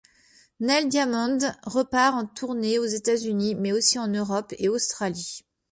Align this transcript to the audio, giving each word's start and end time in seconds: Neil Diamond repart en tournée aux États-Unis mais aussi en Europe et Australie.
Neil 0.59 0.87
Diamond 0.89 1.37
repart 1.61 2.15
en 2.15 2.25
tournée 2.25 2.79
aux 2.79 2.85
États-Unis 2.87 3.53
mais 3.53 3.71
aussi 3.71 3.99
en 3.99 4.07
Europe 4.07 4.51
et 4.57 4.67
Australie. 4.67 5.45